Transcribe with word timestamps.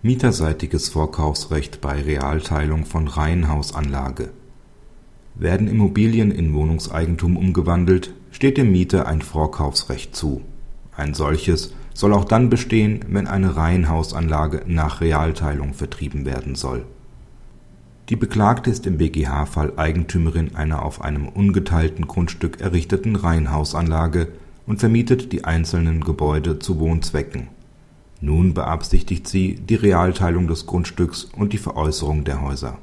Mieterseitiges 0.00 0.90
Vorkaufsrecht 0.90 1.80
bei 1.80 2.00
Realteilung 2.00 2.84
von 2.84 3.08
Reihenhausanlage 3.08 4.30
Werden 5.34 5.66
Immobilien 5.66 6.30
in 6.30 6.54
Wohnungseigentum 6.54 7.36
umgewandelt, 7.36 8.14
steht 8.30 8.58
dem 8.58 8.70
Mieter 8.70 9.08
ein 9.08 9.22
Vorkaufsrecht 9.22 10.14
zu. 10.14 10.42
Ein 10.96 11.14
solches 11.14 11.74
soll 11.94 12.12
auch 12.12 12.26
dann 12.26 12.48
bestehen, 12.48 13.06
wenn 13.08 13.26
eine 13.26 13.56
Reihenhausanlage 13.56 14.62
nach 14.68 15.00
Realteilung 15.00 15.74
vertrieben 15.74 16.24
werden 16.24 16.54
soll. 16.54 16.84
Die 18.08 18.14
Beklagte 18.14 18.70
ist 18.70 18.86
im 18.86 18.98
BGH-Fall 18.98 19.72
Eigentümerin 19.78 20.54
einer 20.54 20.84
auf 20.84 21.02
einem 21.02 21.26
ungeteilten 21.26 22.06
Grundstück 22.06 22.60
errichteten 22.60 23.16
Reihenhausanlage 23.16 24.28
und 24.64 24.78
vermietet 24.78 25.32
die 25.32 25.42
einzelnen 25.42 26.04
Gebäude 26.04 26.60
zu 26.60 26.78
Wohnzwecken 26.78 27.48
nun 28.20 28.54
beabsichtigt 28.54 29.28
sie 29.28 29.54
die 29.54 29.76
Realteilung 29.76 30.48
des 30.48 30.66
Grundstücks 30.66 31.24
und 31.24 31.52
die 31.52 31.58
Veräußerung 31.58 32.24
der 32.24 32.42
Häuser. 32.42 32.78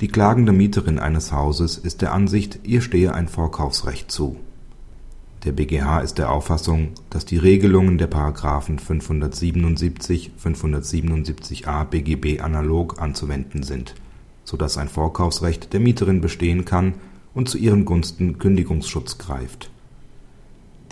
Die 0.00 0.08
klagende 0.08 0.52
Mieterin 0.52 0.98
eines 0.98 1.32
Hauses 1.32 1.78
ist 1.78 2.02
der 2.02 2.12
Ansicht, 2.12 2.60
ihr 2.62 2.82
stehe 2.82 3.14
ein 3.14 3.28
Vorkaufsrecht 3.28 4.10
zu. 4.10 4.36
Der 5.44 5.52
BGH 5.52 6.00
ist 6.00 6.18
der 6.18 6.30
Auffassung, 6.30 6.90
dass 7.10 7.24
die 7.24 7.38
Regelungen 7.38 7.96
der§ 7.96 8.10
577, 8.80 10.32
577a 10.42 11.84
BGB 11.84 12.40
analog 12.40 13.00
anzuwenden 13.00 13.62
sind, 13.62 13.94
so 14.44 14.56
dass 14.56 14.78
ein 14.78 14.88
Vorkaufsrecht 14.88 15.72
der 15.72 15.80
Mieterin 15.80 16.20
bestehen 16.20 16.64
kann 16.64 16.94
und 17.34 17.48
zu 17.48 17.56
ihren 17.56 17.84
Gunsten 17.84 18.38
Kündigungsschutz 18.38 19.18
greift 19.18 19.70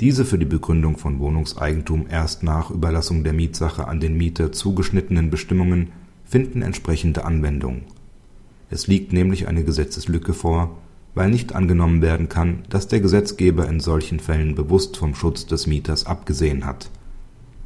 diese 0.01 0.27
für 0.27 0.39
die 0.39 0.45
Begründung 0.45 0.99
von 0.99 1.19
Wohnungseigentum 1.21 2.07
erst 2.11 2.43
nach 2.43 2.71
Überlassung 2.71 3.25
der 3.25 3.33
Mietsache 3.33 3.89
an 3.89 3.99
den 3.99 4.17
Mieter 4.17 4.53
zugeschnittenen 4.53 5.31
Bestimmungen 5.31 5.91
finden 6.25 6.61
entsprechende 6.61 7.25
Anwendung. 7.25 7.83
Es 8.69 8.89
liegt 8.89 9.13
nämlich 9.15 9.49
eine 9.49 9.65
Gesetzeslücke 9.65 10.35
vor, 10.35 10.77
weil 11.15 11.31
nicht 11.31 11.55
angenommen 11.55 12.03
werden 12.03 12.29
kann, 12.29 12.65
dass 12.69 12.89
der 12.89 13.01
Gesetzgeber 13.01 13.67
in 13.69 13.81
solchen 13.81 14.21
Fällen 14.21 14.55
bewusst 14.55 14.99
vom 14.99 15.15
Schutz 15.15 15.47
des 15.47 15.67
Mieters 15.67 16.05
abgesehen 16.05 16.67
hat. 16.67 16.91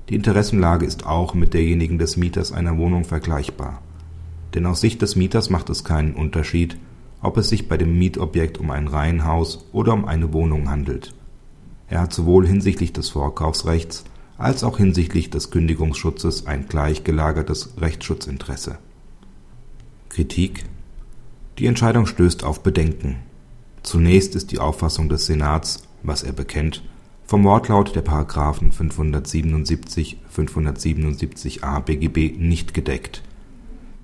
Die 0.08 0.14
Interessenlage 0.14 0.86
ist 0.86 1.06
auch 1.06 1.34
mit 1.34 1.52
derjenigen 1.52 1.98
des 1.98 2.16
Mieters 2.16 2.52
einer 2.52 2.78
Wohnung 2.78 3.04
vergleichbar. 3.04 3.82
Denn 4.54 4.66
aus 4.66 4.80
Sicht 4.80 5.02
des 5.02 5.16
Mieters 5.16 5.50
macht 5.50 5.68
es 5.68 5.82
keinen 5.82 6.14
Unterschied, 6.14 6.76
ob 7.22 7.38
es 7.38 7.48
sich 7.48 7.68
bei 7.68 7.76
dem 7.76 7.98
Mietobjekt 7.98 8.58
um 8.58 8.70
ein 8.70 8.86
Reihenhaus 8.86 9.66
oder 9.72 9.94
um 9.94 10.04
eine 10.04 10.32
Wohnung 10.32 10.70
handelt 10.70 11.12
er 11.90 12.00
hat 12.00 12.14
sowohl 12.14 12.46
hinsichtlich 12.46 12.92
des 12.92 13.10
Vorkaufsrechts 13.10 14.04
als 14.38 14.64
auch 14.64 14.78
hinsichtlich 14.78 15.28
des 15.28 15.50
Kündigungsschutzes 15.50 16.46
ein 16.46 16.66
gleich 16.66 17.04
gelagertes 17.04 17.74
Rechtsschutzinteresse. 17.78 18.78
Kritik 20.08 20.64
Die 21.58 21.66
Entscheidung 21.66 22.06
stößt 22.06 22.44
auf 22.44 22.62
Bedenken. 22.62 23.16
Zunächst 23.82 24.36
ist 24.36 24.52
die 24.52 24.60
Auffassung 24.60 25.08
des 25.08 25.26
Senats, 25.26 25.82
was 26.02 26.22
er 26.22 26.32
bekennt, 26.32 26.82
vom 27.26 27.44
Wortlaut 27.44 27.94
der 27.94 28.02
Paragraphen 28.02 28.72
577, 28.72 30.18
577a 30.34 31.80
BGB 31.80 32.38
nicht 32.38 32.72
gedeckt. 32.72 33.22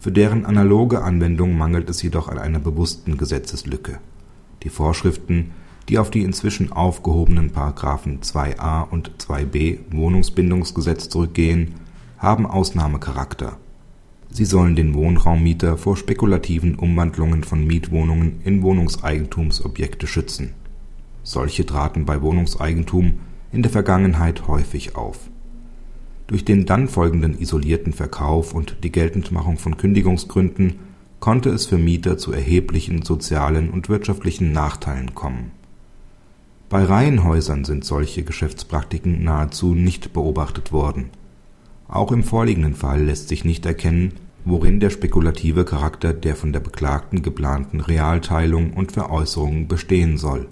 Für 0.00 0.12
deren 0.12 0.44
analoge 0.44 1.02
Anwendung 1.02 1.56
mangelt 1.56 1.88
es 1.88 2.02
jedoch 2.02 2.28
an 2.28 2.38
einer 2.38 2.60
bewussten 2.60 3.16
Gesetzeslücke. 3.16 4.00
Die 4.64 4.70
Vorschriften 4.70 5.52
die 5.88 5.98
auf 5.98 6.10
die 6.10 6.22
inzwischen 6.22 6.72
aufgehobenen§ 6.72 7.50
2a 8.20 8.88
und 8.88 9.12
2b 9.18 9.78
Wohnungsbindungsgesetz 9.90 11.08
zurückgehen, 11.08 11.74
haben 12.18 12.46
Ausnahmecharakter. 12.46 13.56
Sie 14.30 14.44
sollen 14.44 14.74
den 14.74 14.94
Wohnraummieter 14.94 15.76
vor 15.76 15.96
spekulativen 15.96 16.74
Umwandlungen 16.74 17.44
von 17.44 17.64
Mietwohnungen 17.64 18.40
in 18.44 18.62
Wohnungseigentumsobjekte 18.62 20.06
schützen. 20.06 20.54
Solche 21.22 21.64
traten 21.64 22.04
bei 22.04 22.20
Wohnungseigentum 22.20 23.20
in 23.52 23.62
der 23.62 23.70
Vergangenheit 23.70 24.48
häufig 24.48 24.96
auf. 24.96 25.18
Durch 26.26 26.44
den 26.44 26.66
dann 26.66 26.88
folgenden 26.88 27.38
isolierten 27.38 27.92
Verkauf 27.92 28.52
und 28.52 28.78
die 28.82 28.90
Geltendmachung 28.90 29.58
von 29.58 29.76
Kündigungsgründen 29.76 30.80
konnte 31.20 31.50
es 31.50 31.66
für 31.66 31.78
Mieter 31.78 32.18
zu 32.18 32.32
erheblichen 32.32 33.02
sozialen 33.02 33.70
und 33.70 33.88
wirtschaftlichen 33.88 34.52
Nachteilen 34.52 35.14
kommen 35.14 35.52
bei 36.68 36.82
Reihenhäusern 36.82 37.64
sind 37.64 37.84
solche 37.84 38.24
Geschäftspraktiken 38.24 39.22
nahezu 39.22 39.74
nicht 39.74 40.12
beobachtet 40.12 40.72
worden. 40.72 41.10
Auch 41.86 42.10
im 42.10 42.24
vorliegenden 42.24 42.74
Fall 42.74 43.04
lässt 43.04 43.28
sich 43.28 43.44
nicht 43.44 43.64
erkennen, 43.64 44.14
worin 44.44 44.80
der 44.80 44.90
spekulative 44.90 45.64
Charakter 45.64 46.12
der 46.12 46.34
von 46.34 46.52
der 46.52 46.58
Beklagten 46.58 47.22
geplanten 47.22 47.80
Realteilung 47.80 48.72
und 48.72 48.90
Veräußerung 48.90 49.68
bestehen 49.68 50.18
soll. 50.18 50.48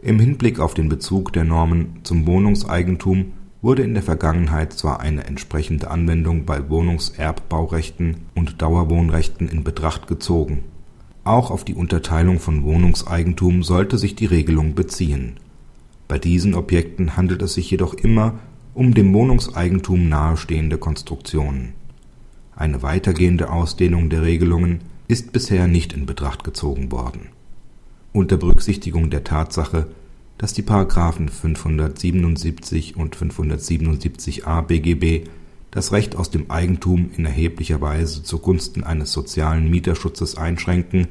Im 0.00 0.20
Hinblick 0.20 0.60
auf 0.60 0.74
den 0.74 0.88
Bezug 0.88 1.32
der 1.32 1.44
Normen 1.44 2.00
zum 2.04 2.26
Wohnungseigentum 2.28 3.32
wurde 3.62 3.82
in 3.82 3.94
der 3.94 4.04
Vergangenheit 4.04 4.72
zwar 4.72 5.00
eine 5.00 5.24
entsprechende 5.24 5.90
Anwendung 5.90 6.46
bei 6.46 6.70
Wohnungserbbaurechten 6.70 8.16
und 8.36 8.62
Dauerwohnrechten 8.62 9.48
in 9.48 9.64
Betracht 9.64 10.06
gezogen 10.06 10.62
auch 11.30 11.50
auf 11.50 11.64
die 11.64 11.74
Unterteilung 11.74 12.38
von 12.38 12.64
Wohnungseigentum 12.64 13.62
sollte 13.62 13.98
sich 13.98 14.14
die 14.14 14.26
Regelung 14.26 14.74
beziehen. 14.74 15.36
Bei 16.08 16.18
diesen 16.18 16.54
Objekten 16.54 17.16
handelt 17.16 17.40
es 17.42 17.54
sich 17.54 17.70
jedoch 17.70 17.94
immer 17.94 18.40
um 18.74 18.94
dem 18.94 19.14
Wohnungseigentum 19.14 20.08
nahestehende 20.08 20.78
Konstruktionen. 20.78 21.74
Eine 22.54 22.82
weitergehende 22.82 23.50
Ausdehnung 23.50 24.10
der 24.10 24.22
Regelungen 24.22 24.80
ist 25.08 25.32
bisher 25.32 25.66
nicht 25.66 25.92
in 25.92 26.06
Betracht 26.06 26.44
gezogen 26.44 26.92
worden. 26.92 27.28
Unter 28.12 28.36
Berücksichtigung 28.36 29.10
der 29.10 29.24
Tatsache, 29.24 29.86
dass 30.36 30.52
die 30.52 30.62
Paragraphen 30.62 31.28
577 31.28 32.96
und 32.96 33.16
577a 33.16 34.62
BGB 34.62 35.28
das 35.70 35.92
Recht 35.92 36.16
aus 36.16 36.30
dem 36.30 36.50
Eigentum 36.50 37.10
in 37.16 37.24
erheblicher 37.24 37.80
Weise 37.80 38.22
zugunsten 38.22 38.82
eines 38.82 39.12
sozialen 39.12 39.70
Mieterschutzes 39.70 40.36
einschränken, 40.36 41.08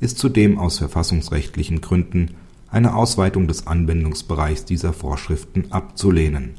ist 0.00 0.18
zudem 0.18 0.58
aus 0.58 0.78
verfassungsrechtlichen 0.78 1.82
Gründen 1.82 2.30
eine 2.70 2.94
Ausweitung 2.94 3.46
des 3.46 3.66
Anwendungsbereichs 3.66 4.64
dieser 4.64 4.92
Vorschriften 4.92 5.70
abzulehnen. 5.70 6.54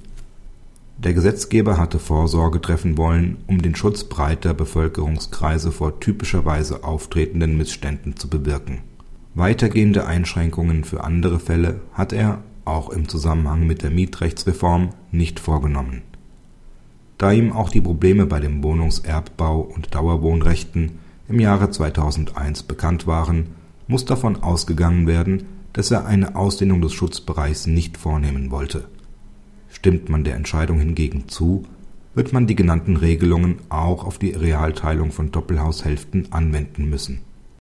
Der 0.97 1.13
Gesetzgeber 1.13 1.77
hatte 1.77 1.97
Vorsorge 1.97 2.61
treffen 2.61 2.95
wollen, 2.95 3.37
um 3.47 3.59
den 3.63 3.73
Schutz 3.73 4.03
breiter 4.03 4.53
Bevölkerungskreise 4.53 5.71
vor 5.71 5.99
typischerweise 5.99 6.83
auftretenden 6.83 7.57
Missständen 7.57 8.17
zu 8.17 8.27
bewirken. 8.29 8.81
Weitergehende 9.33 10.05
Einschränkungen 10.05 10.83
für 10.83 11.03
andere 11.03 11.39
Fälle 11.39 11.79
hat 11.93 12.13
er, 12.13 12.43
auch 12.65 12.91
im 12.91 13.07
Zusammenhang 13.07 13.65
mit 13.65 13.81
der 13.81 13.89
Mietrechtsreform, 13.89 14.89
nicht 15.11 15.39
vorgenommen 15.39 16.03
da 17.21 17.31
ihm 17.31 17.51
auch 17.51 17.69
die 17.69 17.81
Probleme 17.81 18.25
bei 18.25 18.39
dem 18.39 18.63
Wohnungserbbau 18.63 19.59
und 19.61 19.93
Dauerwohnrechten 19.93 20.97
im 21.29 21.39
Jahre 21.39 21.69
2001 21.69 22.63
bekannt 22.63 23.05
waren, 23.05 23.51
muss 23.87 24.05
davon 24.05 24.41
ausgegangen 24.41 25.05
werden, 25.05 25.43
dass 25.71 25.91
er 25.91 26.07
eine 26.07 26.35
Ausdehnung 26.35 26.81
des 26.81 26.93
Schutzbereichs 26.93 27.67
nicht 27.67 27.97
vornehmen 27.97 28.49
wollte. 28.49 28.85
Stimmt 29.69 30.09
man 30.09 30.23
der 30.23 30.33
Entscheidung 30.33 30.79
hingegen 30.79 31.27
zu, 31.27 31.61
wird 32.15 32.33
man 32.33 32.47
die 32.47 32.55
genannten 32.55 32.97
Regelungen 32.97 33.59
auch 33.69 34.03
auf 34.03 34.17
die 34.17 34.31
Realteilung 34.31 35.11
von 35.11 35.29
Doppelhaushälften 35.29 36.31
anwenden 36.31 36.89
müssen 36.89 37.21